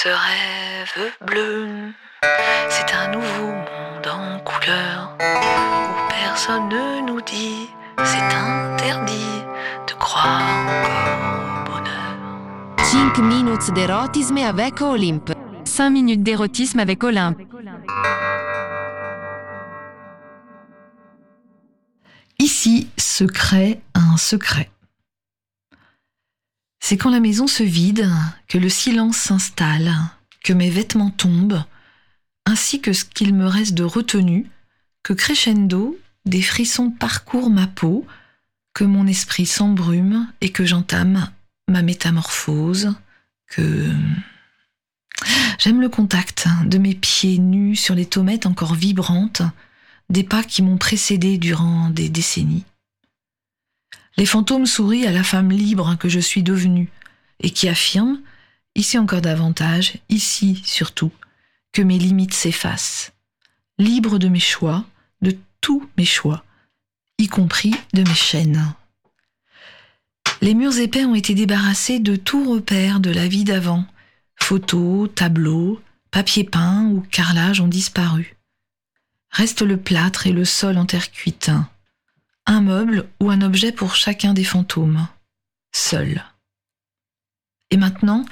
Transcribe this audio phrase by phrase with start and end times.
[0.00, 1.66] Ce rêve bleu,
[2.68, 7.68] c'est un nouveau monde en couleur où personne ne nous dit
[8.04, 9.42] c'est interdit
[9.88, 12.84] de croire encore au bonheur.
[12.84, 15.32] 5 minutes d'érotisme avec Olympe.
[15.64, 17.40] 5 minutes d'érotisme avec Olympe.
[22.38, 24.70] Ici se crée un secret.
[26.88, 28.10] C'est quand la maison se vide,
[28.48, 29.92] que le silence s'installe,
[30.42, 31.62] que mes vêtements tombent,
[32.46, 34.50] ainsi que ce qu'il me reste de retenu,
[35.02, 38.06] que crescendo, des frissons parcourent ma peau,
[38.72, 41.30] que mon esprit s'embrume et que j'entame
[41.68, 42.94] ma métamorphose,
[43.48, 43.92] que...
[45.58, 49.42] J'aime le contact de mes pieds nus sur les tomates encore vibrantes,
[50.08, 52.64] des pas qui m'ont précédé durant des décennies.
[54.18, 56.90] Les fantômes sourient à la femme libre que je suis devenue
[57.38, 58.20] et qui affirme,
[58.74, 61.12] ici encore davantage, ici surtout,
[61.72, 63.12] que mes limites s'effacent,
[63.78, 64.84] libre de mes choix,
[65.22, 66.44] de tous mes choix,
[67.18, 68.74] y compris de mes chaînes.
[70.40, 73.86] Les murs épais ont été débarrassés de tout repère de la vie d'avant.
[74.34, 78.36] Photos, tableaux, papier peint ou carrelage ont disparu.
[79.30, 81.52] Reste le plâtre et le sol en terre cuite.
[82.50, 85.06] Un meuble ou un objet pour chacun des fantômes.
[85.76, 86.24] Seul.
[87.70, 88.24] Et maintenant,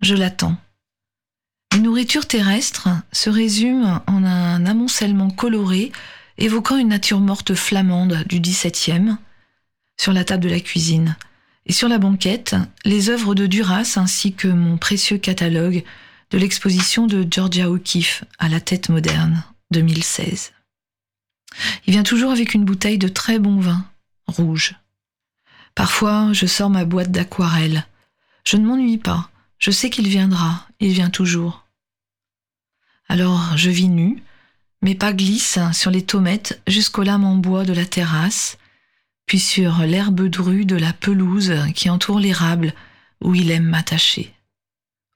[0.00, 0.56] je l'attends.
[1.74, 5.92] Les nourritures terrestres se résument en un amoncellement coloré
[6.38, 9.18] évoquant une nature morte flamande du XVIIe
[10.00, 11.16] sur la table de la cuisine.
[11.66, 15.84] Et sur la banquette, les œuvres de Duras ainsi que mon précieux catalogue
[16.30, 20.52] de l'exposition de Georgia O'Keeffe à la tête moderne 2016.
[21.86, 23.84] Il vient toujours avec une bouteille de très bon vin,
[24.26, 24.74] rouge.
[25.74, 27.86] Parfois, je sors ma boîte d'aquarelle.
[28.44, 29.30] Je ne m'ennuie pas.
[29.58, 30.66] Je sais qu'il viendra.
[30.80, 31.64] Il vient toujours.
[33.08, 34.22] Alors, je vis nu.
[34.82, 38.56] Mes pas glissent sur les tomates jusqu'aux lames en bois de la terrasse,
[39.26, 42.72] puis sur l'herbe drue de la pelouse qui entoure l'érable
[43.22, 44.34] où il aime m'attacher.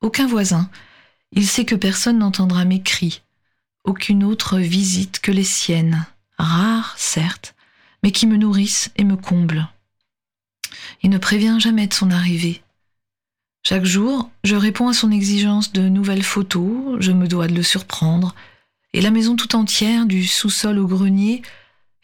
[0.00, 0.68] Aucun voisin.
[1.30, 3.22] Il sait que personne n'entendra mes cris.
[3.84, 6.06] Aucune autre visite que les siennes
[6.38, 7.54] rares certes,
[8.02, 9.68] mais qui me nourrissent et me comblent.
[11.02, 12.62] Il ne prévient jamais de son arrivée.
[13.64, 17.62] Chaque jour, je réponds à son exigence de nouvelles photos, je me dois de le
[17.62, 18.34] surprendre,
[18.92, 21.42] et la maison tout entière, du sous-sol au grenier,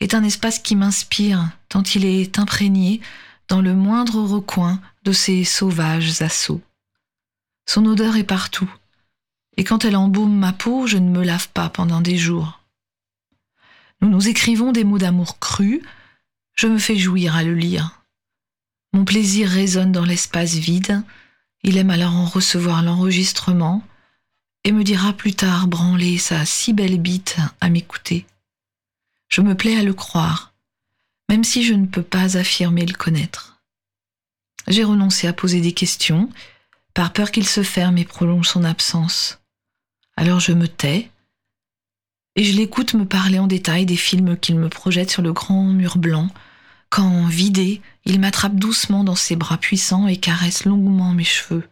[0.01, 3.01] est un espace qui m'inspire, tant il est imprégné
[3.49, 6.61] dans le moindre recoin de ses sauvages assauts.
[7.67, 8.71] Son odeur est partout,
[9.57, 12.61] et quand elle embaume ma peau, je ne me lave pas pendant des jours.
[14.01, 15.81] Nous nous écrivons des mots d'amour crus,
[16.55, 18.03] je me fais jouir à le lire.
[18.93, 21.03] Mon plaisir résonne dans l'espace vide,
[21.63, 23.83] il aime alors en recevoir l'enregistrement
[24.65, 28.27] et me dira plus tard branler sa si belle bite à m'écouter.
[29.29, 30.55] Je me plais à le croire,
[31.29, 33.61] même si je ne peux pas affirmer le connaître.
[34.67, 36.31] J'ai renoncé à poser des questions,
[36.95, 39.39] par peur qu'il se ferme et prolonge son absence.
[40.17, 41.11] Alors je me tais,
[42.39, 45.65] et je l'écoute me parler en détail des films qu'il me projette sur le grand
[45.65, 46.29] mur blanc,
[46.89, 51.69] quand, vidé, il m'attrape doucement dans ses bras puissants et caresse longuement mes cheveux.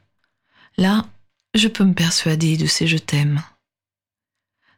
[0.76, 1.06] Là,
[1.54, 3.44] je peux me persuader de ces je t'aime.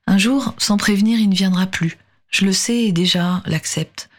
[0.07, 1.97] Un jour, sans prévenir, il ne viendra plus.
[2.29, 4.11] Je le sais et déjà l'accepte.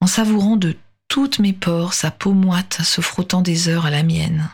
[0.00, 0.76] En savourant de
[1.08, 4.50] toutes mes pores sa peau moite se frottant des heures à la mienne.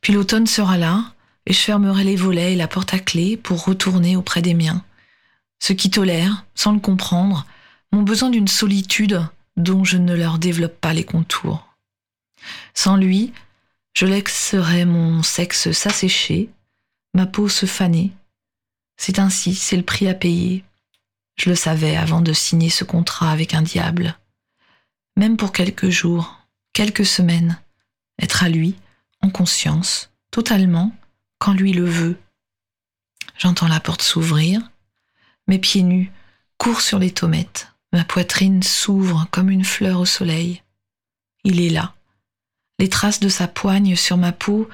[0.00, 1.14] Puis l'automne sera là,
[1.50, 4.84] et je fermerai les volets et la porte à clé pour retourner auprès des miens.
[5.58, 7.44] Ceux qui tolèrent, sans le comprendre,
[7.90, 9.20] mon besoin d'une solitude
[9.56, 11.74] dont je ne leur développe pas les contours.
[12.72, 13.32] Sans lui,
[13.94, 16.50] je laisserai mon sexe s'assécher,
[17.14, 18.12] ma peau se faner.
[18.96, 20.62] C'est ainsi, c'est le prix à payer.
[21.34, 24.16] Je le savais avant de signer ce contrat avec un diable.
[25.16, 27.58] Même pour quelques jours, quelques semaines,
[28.22, 28.76] être à lui,
[29.20, 30.92] en conscience, totalement,
[31.40, 32.16] quand lui le veut.
[33.36, 34.60] J'entends la porte s'ouvrir,
[35.48, 36.12] mes pieds nus
[36.58, 40.62] courent sur les tomates, ma poitrine s'ouvre comme une fleur au soleil.
[41.42, 41.94] Il est là.
[42.78, 44.68] Les traces de sa poigne sur ma peau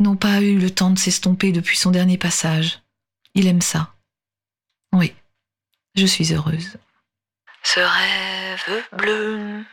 [0.00, 2.80] n'ont pas eu le temps de s'estomper depuis son dernier passage.
[3.34, 3.94] Il aime ça.
[4.92, 5.14] Oui,
[5.94, 6.76] je suis heureuse.
[7.62, 9.64] Ce rêve bleu